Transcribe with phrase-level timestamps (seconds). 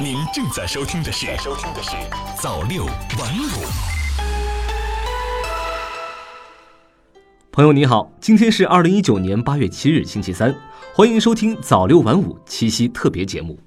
[0.00, 1.90] 您正在收听的是收听的是
[2.40, 3.66] 早六晚五。
[7.50, 10.54] 朋友你好，今天是二零一九年八月七日星期三，
[10.94, 13.58] 欢迎收听早六晚五七夕特别节目。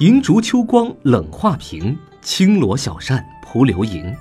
[0.00, 4.14] 银烛秋光冷画屏，轻罗小扇扑流萤。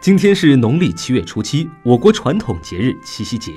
[0.00, 3.52] 今天是农历七月初七，我国传统节日七夕节。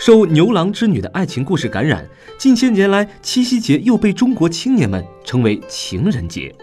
[0.00, 2.08] 受牛郎织女的爱情故事感染，
[2.38, 6.54] 近些年来，七夕节又被中国青年们称为情人节，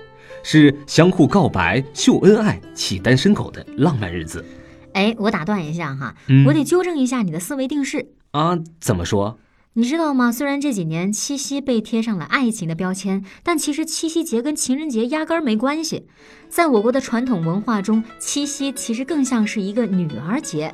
[0.41, 4.43] 是相互告白、秀恩爱、起单身狗的浪漫日子。
[4.93, 8.07] 哎，我打断一下哈，嗯我得纠正一下你的思维定式。
[8.31, 9.37] 啊，怎么说？
[9.73, 10.31] 你知道吗？
[10.31, 16.07] 虽然这几年七夕被贴上了爱情的标签，但其实七夕节跟情人节压根儿没关系。
[16.49, 20.73] 在我国的传统文化中，七夕其实更像是一个女儿节。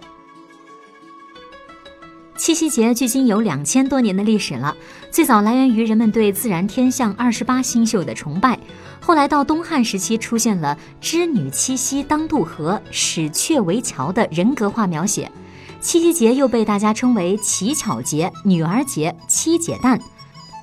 [2.35, 4.75] 七夕节距今有两千多年的历史了，
[5.11, 8.59] 最早来源于人们对自然天象二十八星宿的崇拜，
[8.99, 15.31] 后来到东汉时期出现了“织女七夕当渡河，使鹊为桥”的人格化描写。
[15.79, 19.99] 七夕节又被大家称为乞巧节、女儿节、七姐诞。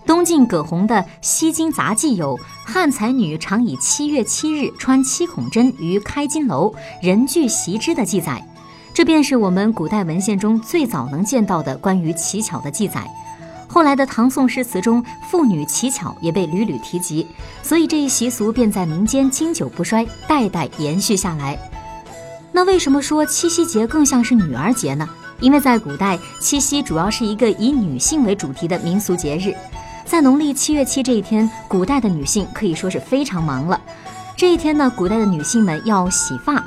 [0.06, 8.44] 东晋葛洪的《西京杂记》有“汉才女常以七月七日穿七孔针于开金楼，人俱习之”的记载。
[9.00, 13.02] 这便是我们古代文献中最早能见到的关于乞巧的记载。
[13.66, 17.26] 后来的唐宋诗词中，妇女乞巧也被屡屡提及，
[17.62, 21.58] 所以这一习俗便在民间经久不衰，代代延续下来。
[22.52, 25.08] 那为什么说七夕节更像是女儿节呢？
[25.40, 29.54] 因为在古代，七夕主要是一个以女性为主题的民俗节日。
[30.04, 33.80] 在农历七月七这一天，古代的女性可以说是非常忙了。
[34.36, 36.62] 这一天呢，古代的女性们要洗发。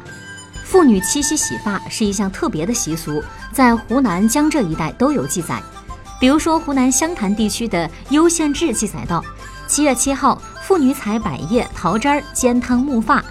[0.73, 5.61] 妇女七夕洗发是一项特别的习俗，在湖南、江浙一带都有记载。
[6.19, 9.23] 比如说，湖南湘潭地区的《幽县志》记载道：
[9.67, 13.23] 七月七号，妇女采百叶、桃枝儿煎汤沐发。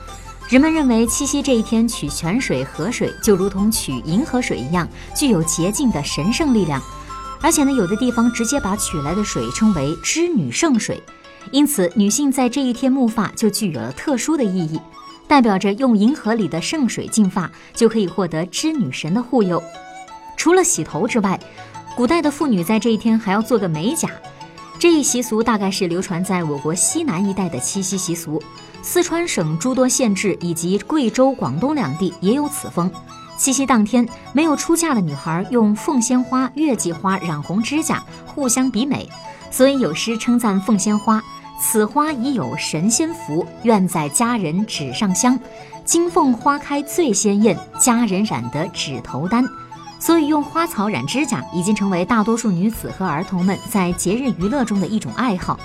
[0.49, 6.81] 人们认为七夕这一天取泉水、河水，就如同取银河水一样，具有洁净的神圣力量。
[7.41, 11.03] 而且呢，有的地方直接把取来的水称为织女圣水，
[11.51, 14.81] 因此女性在这一天沐发就具有了特殊的意义，
[15.33, 19.63] 代表着用银河里的圣水净发，就可以获得织女神的护佑。
[20.37, 21.41] 除了洗头之外，
[21.97, 24.11] 古代的妇女在这一天还要做个美甲，
[24.79, 28.43] 这一习俗大概是流传在我国西南一带的七夕习俗。
[28.83, 32.93] 四川省诸多县志以及贵州、广东两地也有此风。
[33.39, 39.09] 七夕当天，没有出嫁的女孩用凤仙花、月季花染红指甲，互相比美，
[39.51, 41.23] 所以有诗称赞凤仙花
[41.63, 45.39] ：“此花已有神仙福，愿在佳人指上香。
[45.85, 49.49] 金凤花开最鲜艳，佳人染得指头丹。”
[50.01, 55.57] 所以，用花草染指甲已经成为大多数女子和儿童们在节日娱乐中的一种爱好。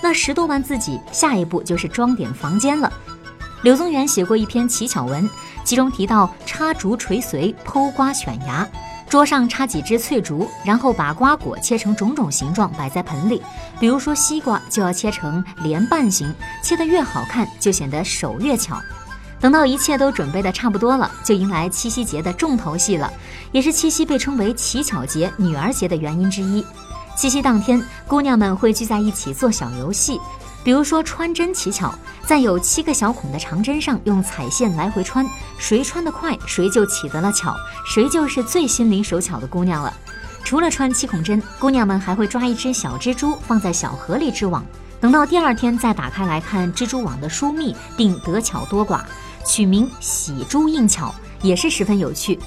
[0.00, 2.90] 那十多万自己，下一步就是装点房间了。
[3.62, 5.28] 柳宗元写过一篇奇巧文，
[5.64, 8.66] 其中提到插竹垂髓，剖瓜选芽，
[9.08, 13.42] 桌上插几枝翠竹，然后把瓜果切成种种形状摆在盆里。
[13.80, 16.32] 比如说西瓜就要切成莲瓣形，
[16.62, 18.78] 切得越好看，就显得手越巧。
[19.40, 23.10] 等到一切都准备的差不多了，就迎来七夕节的重头戏了，
[23.52, 26.64] 也是七夕被称为乞巧节、女儿节的原因之一。
[27.16, 30.20] 七夕当天，姑娘们会聚在一起做小游戏，
[30.68, 31.94] 比如说穿针乞巧，
[32.26, 37.56] 在有七个小孔的长针上用彩线来回穿，谁穿得快，谁就起得了巧，
[37.86, 39.90] 谁就是最心灵手巧的姑娘了。
[40.44, 44.62] 除了穿七孔针，姑娘们还会抓一只小蜘蛛放在小河里织网，
[45.00, 49.00] 等到第二天再打开来看蜘蛛网的疏密，定得巧多寡，
[49.46, 52.38] 取名喜珠应巧，也是十分有趣。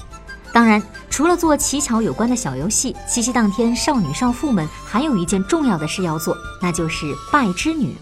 [0.52, 0.80] 当然，
[1.10, 7.96] 除了做乞巧有关的小游戏，七夕当天少女少妇们还有一件重要的事要做，那就是拜织女。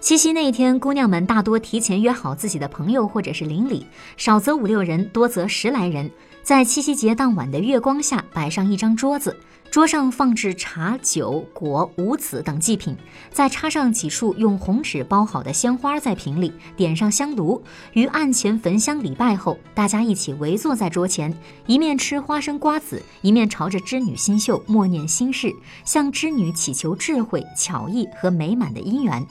[0.00, 6.10] 七夕那一天，姑娘们大多提前约好自己的朋友或者是邻里，少则五六人，多则十来人，
[6.42, 9.36] 在七夕节当晚的月光下摆上一张桌子，
[9.70, 12.96] 桌上放置茶、酒、果、五子等祭品，
[13.30, 21.32] 再插上几束用红纸包好的鲜花在瓶里，点上香炉，于案前焚香礼拜后，大家一起围坐在桌前，
[21.66, 25.54] 一面吃花生瓜子，一面朝着织女星宿默念心事，
[25.84, 29.24] 向织女祈求智慧、巧艺和美满的姻缘。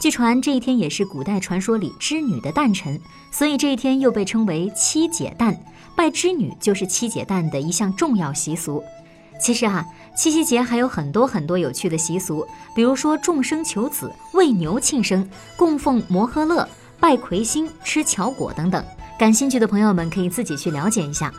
[0.00, 2.98] 据传这一天也是古代传说里织女的诞辰，
[3.30, 5.54] 所以这一天又被称为七姐诞。
[5.94, 8.82] 拜织女就是七姐诞的一项重要习俗。
[9.38, 9.84] 其实啊，
[10.16, 16.66] 七夕节还有很多很多有趣的习俗，比如说众生求子、喂牛庆生、供奉摩诃勒、
[16.98, 18.82] 拜魁星、吃巧果等等。
[19.18, 21.30] 感兴趣的朋友们可以自己去了解一下。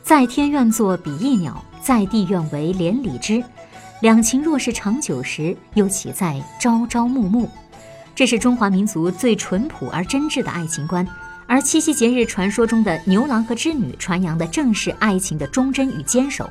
[0.00, 3.42] 在天愿作比翼鸟，在地愿为连理枝。
[4.00, 7.48] 两情若是长久时，又岂在朝朝暮暮？
[8.14, 11.06] 这是中华民族最淳朴而真挚的爱情观。
[11.46, 16.48] 而七夕节日传说中的牛郎和织女，传扬的正是爱情的忠贞与坚守。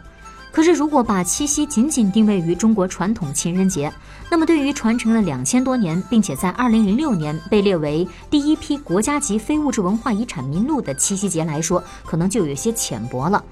[0.52, 3.92] 可是，如果把七夕仅仅定位于中国传统情人节，
[4.30, 13.44] 那么对于传承了两千多年，并且在二零零六年被列为第一批国家级非物质文化遗产名录的七夕节来说，可能就有些浅薄了。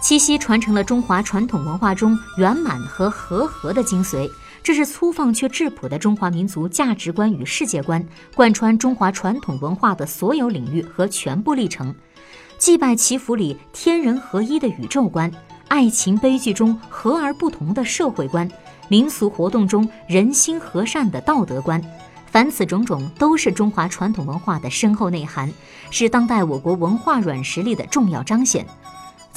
[0.00, 4.30] 七夕传承了中华传统文化中圆满和和合的精髓。
[4.68, 11.94] 这是粗放却质朴的中华民族价值观与世界观，贯穿中华传统文化的所有领域和全部历程。
[12.58, 15.32] 祭拜祈福里天人合一的宇宙观，
[15.68, 18.46] 爱情悲剧中和而不同的社会观，
[18.88, 21.82] 民俗活动中人心和善的道德观，
[22.26, 25.50] 凡此种种都是中华传统文化的深厚内涵，
[25.90, 28.66] 是当代我国文化软实力的重要彰显。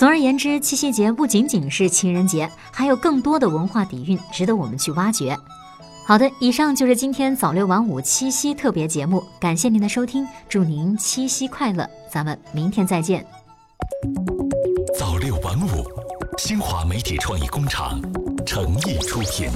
[0.01, 5.37] 总而言之，七夕节不仅仅是情人节，还有更多的文化底蕴值得我们去挖掘。
[6.07, 13.23] 好的，以上就是今天早六晚五七夕特别节目，感谢您的收听，祝您七夕快乐，咱们明天再见。
[14.97, 15.85] 早六晚五，
[16.39, 18.01] 新华媒体创意工厂
[18.43, 19.51] 诚意出品。